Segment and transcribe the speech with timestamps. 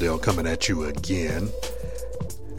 [0.00, 1.50] Liddell coming at you again.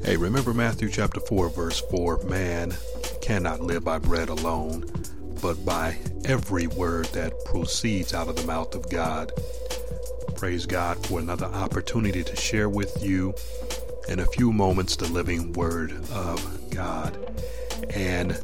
[0.05, 2.71] Hey, remember Matthew chapter 4, verse 4 Man
[3.19, 4.85] cannot live by bread alone,
[5.41, 9.31] but by every word that proceeds out of the mouth of God.
[10.35, 13.33] Praise God for another opportunity to share with you
[14.07, 17.17] in a few moments the living word of God.
[17.89, 18.39] And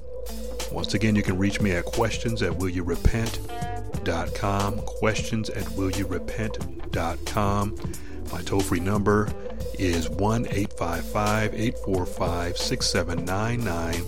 [0.71, 4.79] once again, you can reach me at questions at willyourepent.com.
[4.79, 7.75] Questions at willyourepent.com.
[8.31, 9.29] My toll free number
[9.79, 14.03] is 1 855 845 6799.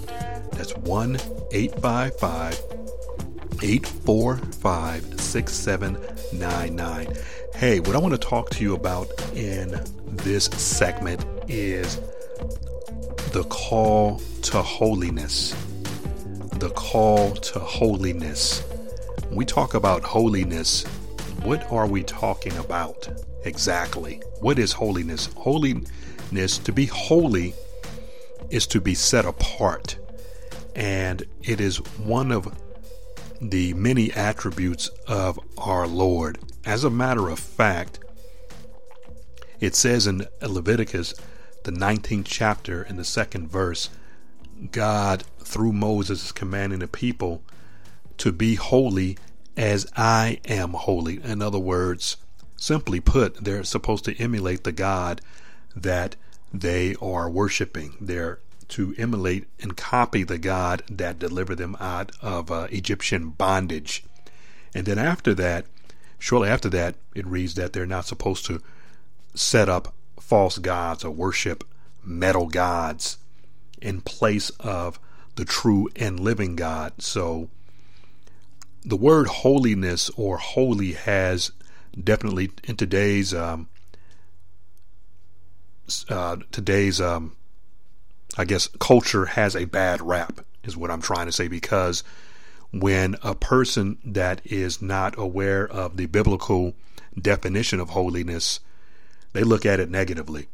[0.52, 1.16] That's 1
[1.52, 2.54] 855
[3.62, 7.14] 845 6799.
[7.56, 12.00] Hey, what I want to talk to you about in this segment is
[13.32, 15.54] the call to holiness.
[16.56, 18.62] The call to holiness.
[19.28, 20.84] When we talk about holiness,
[21.44, 23.08] what are we talking about
[23.44, 24.22] exactly?
[24.40, 25.28] What is holiness?
[25.36, 27.54] Holiness, to be holy,
[28.50, 29.98] is to be set apart.
[30.76, 32.54] And it is one of
[33.42, 36.40] the many attributes of our Lord.
[36.66, 38.00] As a matter of fact,
[39.60, 41.14] it says in Leviticus
[41.64, 43.90] the 19th chapter in the second verse,
[44.72, 47.44] God, through Moses, is commanding the people
[48.18, 49.18] to be holy
[49.58, 51.22] as I am holy.
[51.24, 52.18] In other words,
[52.60, 55.22] simply put, they're supposed to emulate the God
[55.76, 56.16] that
[56.54, 57.96] they are worshiping.
[58.02, 64.04] They're to emulate and copy the God that delivered them out of uh, Egyptian bondage.
[64.76, 65.66] And then after that,
[66.20, 68.62] shortly after that, it reads that they're not supposed to
[69.34, 71.64] set up false gods or worship
[72.04, 73.18] metal gods
[73.82, 75.00] in place of
[75.36, 76.94] the true and living God.
[77.00, 77.50] So
[78.86, 81.52] the word holiness or holy has
[82.02, 83.68] definitely in today's um,
[86.10, 87.36] uh, today's um,
[88.38, 92.04] I guess culture has a bad rap is what I'm trying to say because
[92.72, 96.76] when a person that is not aware of the biblical
[97.20, 98.60] definition of holiness
[99.34, 100.48] they look at it negatively.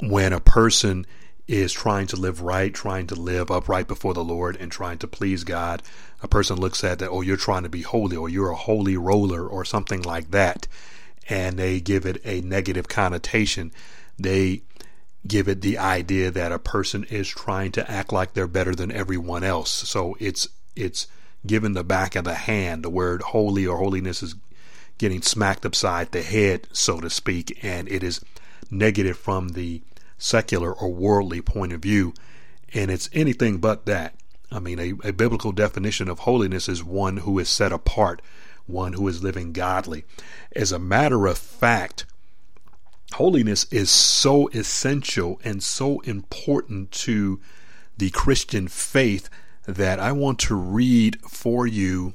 [0.00, 1.06] When a person
[1.50, 5.08] is trying to live right, trying to live upright before the Lord, and trying to
[5.08, 5.82] please God,
[6.22, 8.96] a person looks at that, oh, you're trying to be holy, or you're a holy
[8.96, 10.68] roller, or something like that,
[11.28, 13.72] and they give it a negative connotation.
[14.16, 14.62] They
[15.26, 18.92] give it the idea that a person is trying to act like they're better than
[18.92, 19.70] everyone else.
[19.70, 21.08] So it's it's
[21.44, 22.84] given the back of the hand.
[22.84, 24.36] The word holy or holiness is
[24.98, 28.24] getting smacked upside the head, so to speak, and it is
[28.70, 29.82] negative from the
[30.20, 32.14] secular or worldly point of view.
[32.72, 34.14] And it's anything but that.
[34.52, 38.22] I mean, a, a biblical definition of holiness is one who is set apart,
[38.66, 40.04] one who is living godly.
[40.54, 42.04] As a matter of fact,
[43.14, 47.40] holiness is so essential and so important to
[47.96, 49.28] the Christian faith
[49.66, 52.14] that I want to read for you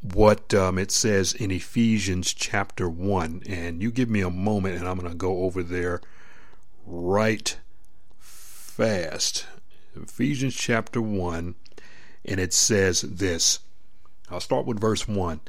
[0.00, 3.42] what um, it says in Ephesians chapter 1.
[3.48, 6.00] And you give me a moment and I'm going to go over there
[6.86, 7.56] right
[8.18, 9.46] fast.
[9.94, 11.54] Ephesians chapter 1,
[12.24, 13.60] and it says this.
[14.30, 15.40] I'll start with verse 1,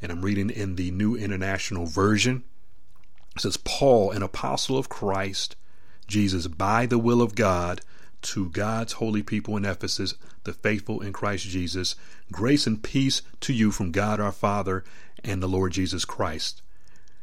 [0.00, 2.44] and I'm reading in the New International Version.
[3.36, 5.56] It says, Paul, an apostle of Christ
[6.06, 7.80] Jesus, by the will of God,
[8.22, 11.96] to God's holy people in Ephesus, the faithful in Christ Jesus,
[12.30, 14.84] grace and peace to you from God our Father
[15.24, 16.62] and the Lord Jesus Christ.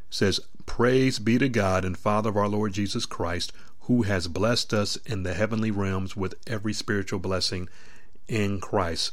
[0.09, 4.29] It says, Praise be to God and Father of our Lord Jesus Christ, who has
[4.29, 7.67] blessed us in the heavenly realms with every spiritual blessing
[8.29, 9.11] in Christ.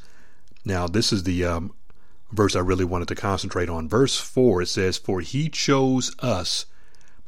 [0.65, 1.75] Now, this is the um,
[2.31, 3.89] verse I really wanted to concentrate on.
[3.89, 6.67] Verse 4 it says, For he chose us,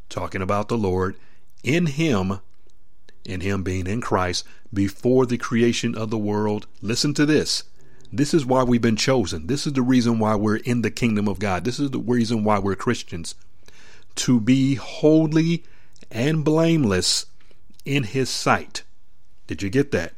[0.09, 1.17] talking about the Lord,
[1.65, 2.39] in him
[3.25, 6.67] in Him being in Christ before the creation of the world.
[6.81, 7.65] Listen to this.
[8.11, 9.47] This is why we've been chosen.
[9.47, 11.65] This is the reason why we're in the kingdom of God.
[11.65, 13.35] This is the reason why we're Christians.
[14.19, 15.65] To be holy
[16.11, 17.27] and blameless
[17.85, 18.83] in His sight.
[19.47, 20.15] Did you get that?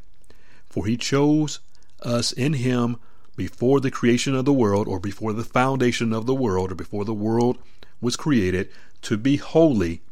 [0.67, 1.61] For He chose
[2.02, 2.97] us in Him
[3.37, 7.05] before the creation of the world, or before the foundation of the world, or before
[7.05, 7.58] the world
[8.00, 8.69] was created,
[9.02, 10.02] to be holy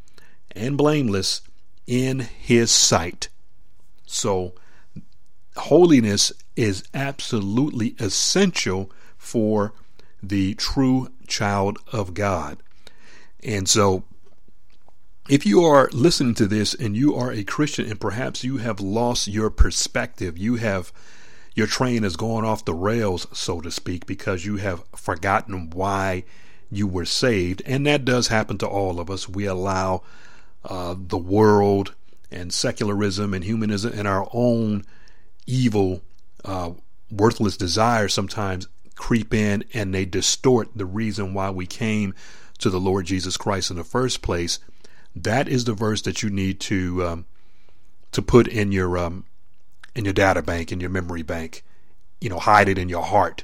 [0.51, 1.41] and blameless
[1.85, 3.29] in his sight.
[4.05, 4.53] So,
[5.55, 9.73] holiness is absolutely essential for
[10.21, 12.57] the true child of God.
[13.43, 14.03] And so,
[15.29, 18.79] if you are listening to this and you are a Christian and perhaps you have
[18.79, 20.91] lost your perspective, you have
[21.55, 26.23] your train has gone off the rails, so to speak, because you have forgotten why
[26.71, 27.61] you were saved.
[27.65, 29.27] And that does happen to all of us.
[29.27, 30.03] We allow
[30.63, 31.95] uh, the world
[32.31, 34.85] and secularism and humanism and our own
[35.45, 36.01] evil,
[36.45, 36.71] uh,
[37.11, 42.13] worthless desires sometimes creep in and they distort the reason why we came
[42.59, 44.59] to the Lord Jesus Christ in the first place.
[45.15, 47.25] That is the verse that you need to um,
[48.11, 49.25] to put in your um,
[49.95, 51.63] in your data bank, in your memory bank.
[52.21, 53.43] You know, hide it in your heart,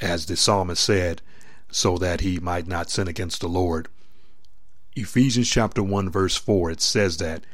[0.00, 1.22] as the psalmist said,
[1.70, 3.88] so that he might not sin against the Lord.
[4.96, 7.44] Ephesians chapter 1 verse 4 it says that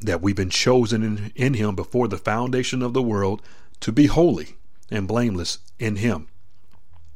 [0.00, 3.42] that we've been chosen in, in him before the foundation of the world
[3.80, 4.56] to be holy
[4.90, 6.26] and blameless in him.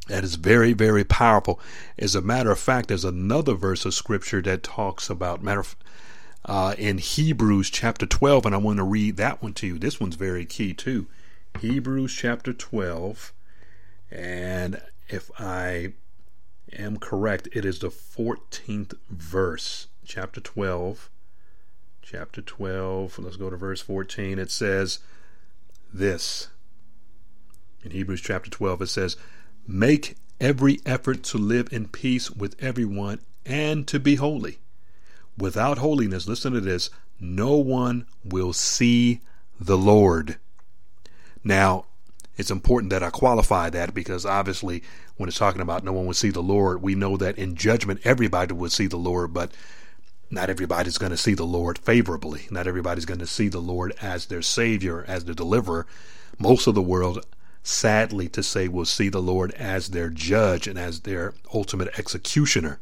[0.08, 1.58] That is very, very powerful.
[1.98, 5.76] As a matter of fact, there's another verse of scripture that talks about matter of,
[6.44, 9.78] uh, in Hebrews chapter 12, and I want to read that one to you.
[9.78, 11.06] This one's very key too.
[11.60, 13.32] Hebrews chapter 12,
[14.10, 15.94] and if I
[16.72, 21.10] am correct, it is the 14th verse, chapter 12.
[22.02, 24.38] Chapter 12, let's go to verse 14.
[24.38, 24.98] It says
[25.92, 26.48] this.
[27.82, 29.16] In Hebrews chapter 12, it says,
[29.66, 34.58] Make every effort to live in peace with everyone and to be holy.
[35.38, 39.20] Without holiness, listen to this, no one will see
[39.58, 40.36] the Lord.
[41.42, 41.86] Now,
[42.36, 44.82] it's important that I qualify that because obviously,
[45.16, 48.00] when it's talking about no one will see the Lord, we know that in judgment
[48.04, 49.52] everybody will see the Lord, but
[50.30, 52.46] not everybody's going to see the Lord favorably.
[52.50, 55.86] Not everybody's going to see the Lord as their Savior, as their deliverer.
[56.38, 57.24] Most of the world,
[57.64, 62.78] sadly to say, will see the Lord as their judge and as their ultimate executioner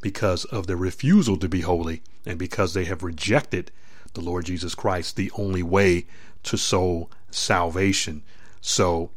[0.00, 3.70] because of their refusal to be holy and because they have rejected
[4.14, 6.06] the Lord Jesus Christ, the only way
[6.44, 8.22] to soul salvation.
[8.60, 9.10] So,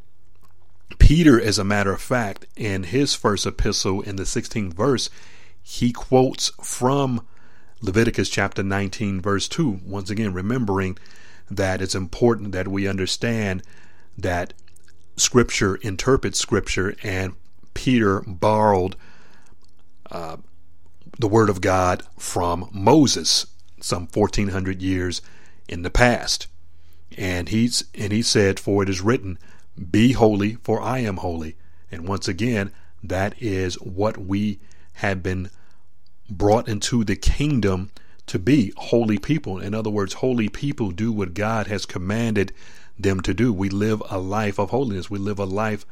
[0.97, 5.09] Peter, as a matter of fact, in his first epistle in the 16th verse,
[5.61, 7.25] he quotes from
[7.81, 9.81] Leviticus chapter 19, verse 2.
[9.85, 10.97] Once again, remembering
[11.49, 13.61] that it's important that we understand
[14.17, 14.53] that
[15.15, 17.33] Scripture interprets Scripture, and
[17.73, 18.95] Peter borrowed
[20.11, 20.37] uh,
[21.19, 23.47] the Word of God from Moses
[23.79, 25.21] some 1400 years
[25.67, 26.47] in the past.
[27.17, 29.37] And he's and he said, For it is written,
[29.91, 31.55] Be holy, for I am holy.
[31.91, 32.71] And once again,
[33.03, 34.59] that is what we
[34.93, 35.49] have been
[36.29, 37.91] brought into the kingdom
[38.27, 39.59] to be holy people.
[39.59, 42.51] In other words, holy people do what God has commanded
[42.97, 43.51] them to do.
[43.51, 45.09] We live a life of holiness.
[45.09, 45.85] We live a life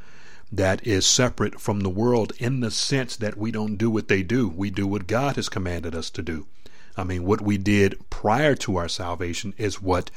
[0.52, 4.22] that is separate from the world in the sense that we don't do what they
[4.24, 4.48] do.
[4.48, 6.46] We do what God has commanded us to do.
[6.96, 10.12] I mean, what we did prior to our salvation is what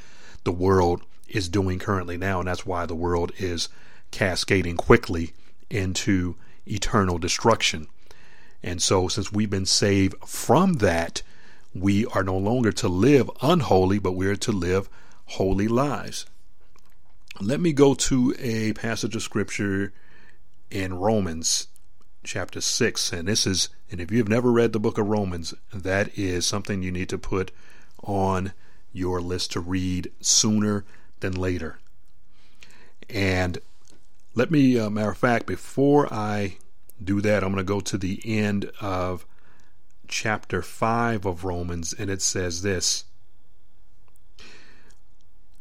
[0.45, 3.69] the world is doing currently now, and that's why the world is
[4.11, 5.33] cascading quickly
[5.71, 6.37] into
[6.67, 7.87] eternal destruction.
[8.63, 11.23] And so, since we've been saved from that,
[11.75, 14.89] we are no longer to live unholy, but we are to live
[15.27, 16.27] holy lives.
[17.41, 19.93] Let me go to a passage of scripture
[20.71, 21.69] in Romans
[22.25, 23.13] chapter 6.
[23.13, 26.83] And this is, and if you've never read the book of Romans, that is something
[26.83, 27.51] you need to put
[28.03, 28.55] on
[28.91, 30.87] your list to read sooner
[31.21, 31.79] than later.
[33.11, 33.59] And
[34.35, 36.57] let me, uh, matter of fact, before I
[37.03, 39.27] do that, I'm going to go to the end of
[40.09, 43.05] chapter 5 of Romans, and it says this.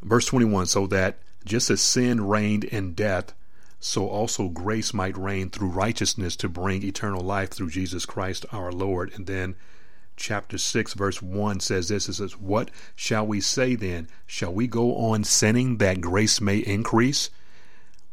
[0.02, 3.34] Verse 21 So that just as sin reigned in death,
[3.80, 8.72] so also grace might reign through righteousness to bring eternal life through Jesus Christ our
[8.72, 9.12] Lord.
[9.14, 9.56] And then
[10.16, 14.08] chapter 6, verse 1 says this it says, What shall we say then?
[14.26, 17.30] Shall we go on sinning that grace may increase?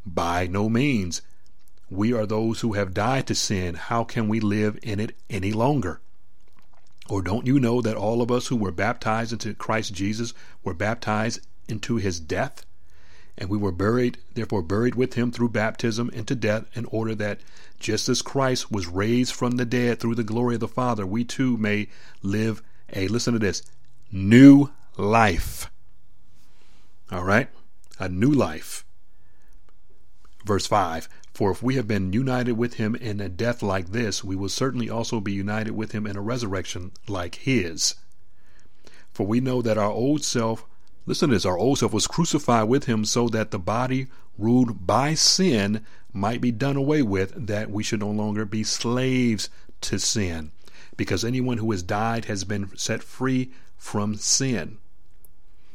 [0.05, 1.23] By no means.
[1.89, 3.75] We are those who have died to sin.
[3.75, 6.01] How can we live in it any longer?
[7.09, 10.75] Or don't you know that all of us who were baptized into Christ Jesus were
[10.75, 12.65] baptized into his death?
[13.39, 17.41] And we were buried, therefore buried with him through baptism into death, in order that
[17.81, 21.25] just as Christ was raised from the dead through the glory of the Father, we
[21.25, 21.89] too may
[22.23, 22.63] live
[22.93, 23.63] a, listen to this,
[24.11, 25.71] new life.
[27.11, 27.49] All right?
[27.99, 28.85] A new life.
[30.45, 34.23] Verse 5 For if we have been united with him in a death like this,
[34.23, 37.95] we will certainly also be united with him in a resurrection like his.
[39.13, 40.67] For we know that our old self
[41.05, 44.07] Listen to this our old self was crucified with him so that the body
[44.39, 49.49] ruled by sin might be done away with, that we should no longer be slaves
[49.81, 50.53] to sin.
[50.97, 54.79] Because anyone who has died has been set free from sin.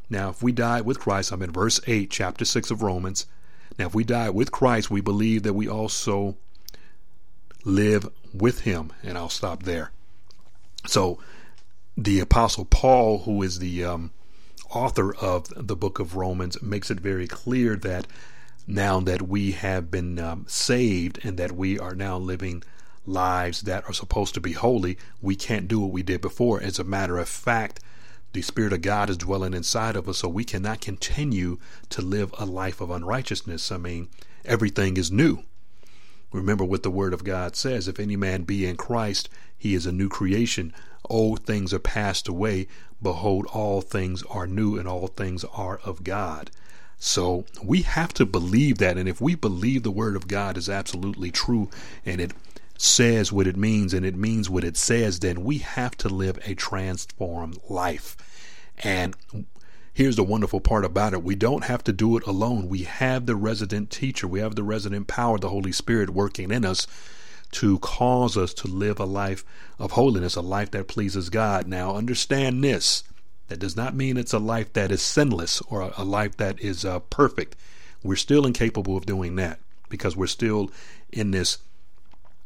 [0.10, 3.25] Now, if we died with Christ, I'm in verse 8, chapter 6 of Romans.
[3.77, 6.38] Now, if we died with Christ, we believe that we also
[7.65, 8.93] live with him.
[9.03, 9.91] And I'll stop there.
[10.86, 11.19] So,
[11.98, 14.12] the Apostle Paul, who is the um,
[14.71, 18.07] author of the book of Romans, makes it very clear that
[18.67, 22.63] now that we have been um, saved and that we are now living
[23.05, 26.62] lives that are supposed to be holy, we can't do what we did before.
[26.62, 27.79] As a matter of fact,
[28.33, 31.57] the Spirit of God is dwelling inside of us, so we cannot continue
[31.89, 33.71] to live a life of unrighteousness.
[33.71, 34.09] I mean,
[34.43, 35.43] everything is new.
[36.31, 39.86] Remember what the Word of God says if any man be in Christ, he is
[39.86, 40.74] a new creation.
[41.10, 42.67] Old things are passed away.
[43.01, 46.51] Behold, all things are new, and all things are of God.
[47.00, 48.98] So we have to believe that.
[48.98, 51.69] And if we believe the Word of God is absolutely true
[52.05, 52.31] and it
[52.77, 56.39] says what it means and it means what it says, then we have to live
[56.46, 58.17] a transformed life.
[58.84, 59.15] And
[59.98, 62.70] here's the wonderful part about it we don't have to do it alone.
[62.70, 66.63] We have the resident teacher, we have the resident power, the Holy Spirit working in
[66.63, 66.86] us
[67.54, 69.44] to cause us to live a life
[69.80, 71.66] of holiness, a life that pleases God.
[71.68, 73.04] Now, understand this.
[73.48, 76.86] That does not mean it's a life that is sinless or a life that is
[76.86, 77.56] uh, perfect.
[78.04, 80.70] We're still incapable of doing that because we're still
[81.12, 81.58] in this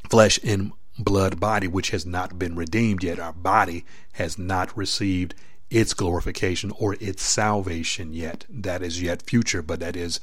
[0.10, 3.20] flesh and blood body which has not been redeemed yet.
[3.20, 5.34] Our body has not received
[5.71, 8.45] its glorification or its salvation yet.
[8.49, 10.19] That is yet future, but that is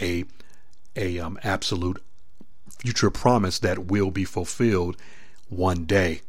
[0.00, 0.24] a
[0.94, 2.00] a um, absolute
[2.78, 4.96] future promise that will be fulfilled
[5.48, 6.20] one day.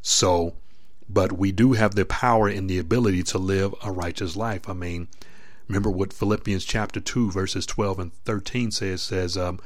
[0.00, 0.54] So,
[1.08, 4.68] but we do have the power and the ability to live a righteous life.
[4.68, 5.08] I mean,
[5.66, 9.58] remember what Philippians chapter 2 verses 12 and 13 says says um,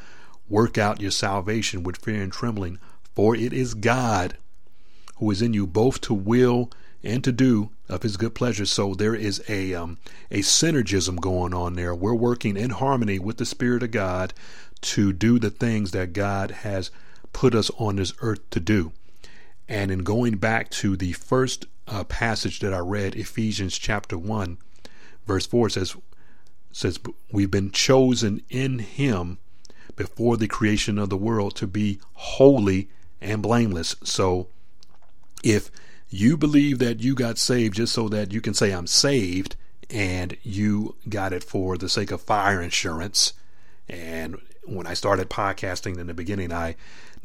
[0.48, 2.78] Work out your salvation with fear and trembling,
[3.14, 4.38] for it is God
[5.16, 6.70] who is in you both to will
[7.02, 8.66] and to do of his good pleasure.
[8.66, 9.98] So there is a um,
[10.30, 11.94] a synergism going on there.
[11.94, 14.34] We're working in harmony with the Spirit of God
[14.82, 16.90] to do the things that God has
[17.32, 18.92] put us on this earth to do.
[19.68, 24.58] And in going back to the first uh, passage that I read, Ephesians chapter one,
[25.26, 25.96] verse four says
[26.72, 27.00] says
[27.32, 29.38] we've been chosen in Him
[29.96, 32.90] before the creation of the world to be holy
[33.20, 33.96] and blameless.
[34.04, 34.48] So
[35.42, 35.70] if
[36.08, 39.56] you believe that you got saved just so that you can say, I'm saved,
[39.90, 43.32] and you got it for the sake of fire insurance,
[43.88, 46.76] and when I started podcasting in the beginning, I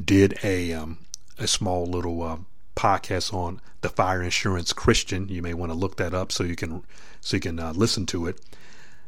[0.03, 0.99] did a um,
[1.39, 2.37] a small little uh,
[2.75, 5.27] podcast on the fire insurance Christian.
[5.27, 6.83] You may want to look that up so you can
[7.19, 8.39] so you can uh, listen to it.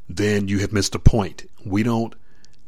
[0.10, 1.50] Then you have missed a point.
[1.63, 2.13] We don't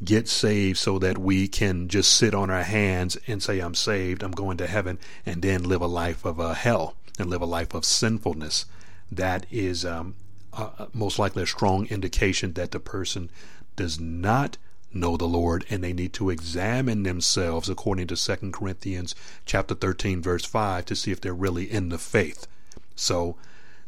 [0.04, 4.24] get saved so that we can just sit on our hands and say, I'm saved,
[4.24, 7.46] I'm going to heaven, and then live a life of uh, hell and live a
[7.46, 8.66] life of sinfulness.
[9.12, 10.16] That is um,
[10.52, 13.30] uh, most likely a strong indication that the person
[13.76, 14.58] does not
[14.94, 19.14] know the Lord and they need to examine themselves according to 2 Corinthians
[19.46, 22.48] chapter 13 verse 5 to see if they're really in the faith.
[22.96, 23.36] So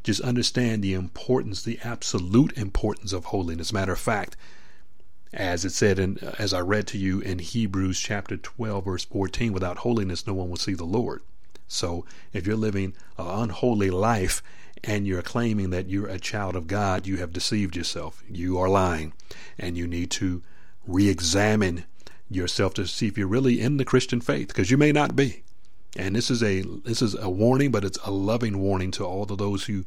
[0.03, 3.73] just understand the importance, the absolute importance of holiness.
[3.73, 4.35] Matter of fact,
[5.33, 9.05] as it said in uh, as I read to you in Hebrews chapter 12 verse
[9.05, 11.21] 14 without holiness no one will see the Lord.
[11.67, 14.41] So if you're living an unholy life
[14.83, 18.23] and you're claiming that you're a child of God, you have deceived yourself.
[18.29, 19.13] You are lying
[19.57, 20.41] and you need to
[20.85, 21.83] re-examine
[22.29, 25.43] yourself to see if you're really in the Christian faith because you may not be.
[25.95, 29.23] And this is a this is a warning, but it's a loving warning to all
[29.23, 29.85] of those who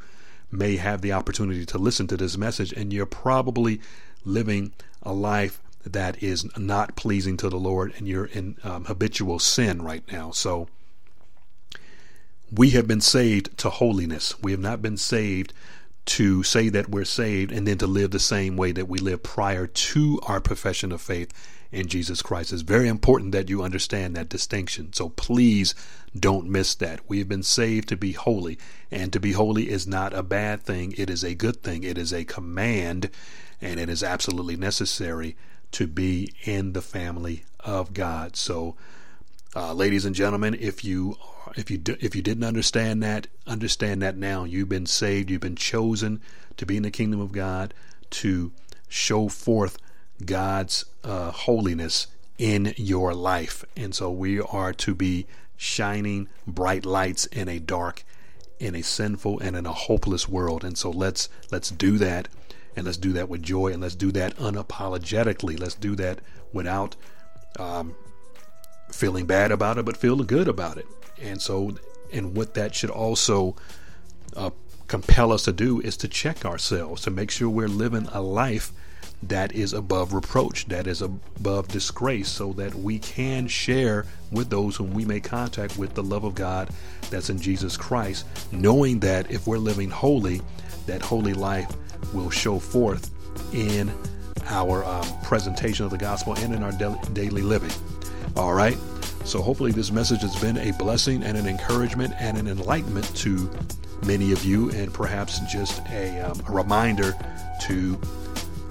[0.50, 3.80] may have the opportunity to listen to this message and you're probably
[4.24, 9.38] living a life that is not pleasing to the Lord and you're in um, habitual
[9.38, 10.30] sin right now.
[10.30, 10.68] So
[12.52, 14.40] we have been saved to holiness.
[14.42, 15.52] We have not been saved
[16.06, 19.22] to say that we're saved and then to live the same way that we lived
[19.22, 21.32] prior to our profession of faith
[21.70, 22.52] in Jesus Christ.
[22.52, 24.92] It's very important that you understand that distinction.
[24.92, 25.74] So please
[26.18, 27.00] don't miss that.
[27.08, 28.58] We have been saved to be holy,
[28.90, 30.94] and to be holy is not a bad thing.
[30.98, 31.84] It is a good thing.
[31.84, 33.10] It is a command,
[33.60, 35.36] and it is absolutely necessary
[35.72, 38.36] to be in the family of God.
[38.36, 38.76] So,
[39.54, 41.16] uh, ladies and gentlemen, if you
[41.56, 44.44] if you if you didn't understand that, understand that now.
[44.44, 45.30] You've been saved.
[45.30, 46.20] You've been chosen
[46.56, 47.74] to be in the kingdom of God
[48.10, 48.52] to
[48.88, 49.78] show forth
[50.24, 52.06] God's uh, holiness
[52.38, 53.64] in your life.
[53.76, 55.26] And so we are to be
[55.56, 58.02] shining bright lights in a dark,
[58.58, 60.64] in a sinful, and in a hopeless world.
[60.64, 62.28] And so let's let's do that,
[62.76, 65.58] and let's do that with joy, and let's do that unapologetically.
[65.58, 66.20] Let's do that
[66.52, 66.96] without
[67.58, 67.94] um,
[68.90, 70.86] feeling bad about it, but feeling good about it.
[71.20, 71.76] And so,
[72.12, 73.56] and what that should also
[74.36, 74.50] uh,
[74.88, 78.72] compel us to do is to check ourselves to make sure we're living a life
[79.22, 84.76] that is above reproach, that is above disgrace, so that we can share with those
[84.76, 86.70] whom we make contact with the love of God
[87.10, 90.40] that's in Jesus Christ, knowing that if we're living holy,
[90.86, 91.70] that holy life
[92.12, 93.10] will show forth
[93.54, 93.92] in
[94.46, 96.72] our um, presentation of the gospel and in our
[97.12, 97.72] daily living.
[98.36, 98.76] All right.
[99.24, 103.50] So hopefully this message has been a blessing and an encouragement and an enlightenment to
[104.06, 107.14] many of you, and perhaps just a, um, a reminder
[107.62, 108.00] to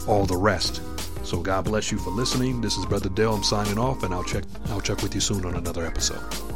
[0.07, 0.81] all the rest.
[1.23, 2.61] So God bless you for listening.
[2.61, 3.35] This is Brother Dale.
[3.35, 6.48] I'm signing off, and I'll check I'll check with you soon on another episode.